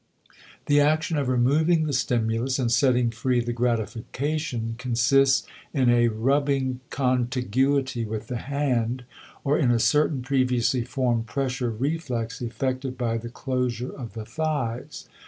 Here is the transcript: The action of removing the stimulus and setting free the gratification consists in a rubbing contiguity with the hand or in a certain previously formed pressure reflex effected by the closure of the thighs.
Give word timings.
The 0.65 0.79
action 0.81 1.15
of 1.19 1.27
removing 1.29 1.83
the 1.83 1.93
stimulus 1.93 2.57
and 2.57 2.71
setting 2.71 3.11
free 3.11 3.39
the 3.39 3.53
gratification 3.53 4.73
consists 4.79 5.45
in 5.75 5.91
a 5.91 6.07
rubbing 6.07 6.79
contiguity 6.89 8.03
with 8.03 8.25
the 8.25 8.37
hand 8.37 9.03
or 9.43 9.59
in 9.59 9.69
a 9.69 9.77
certain 9.77 10.23
previously 10.23 10.83
formed 10.83 11.27
pressure 11.27 11.69
reflex 11.69 12.41
effected 12.41 12.97
by 12.97 13.19
the 13.19 13.29
closure 13.29 13.91
of 13.93 14.13
the 14.13 14.25
thighs. 14.25 15.07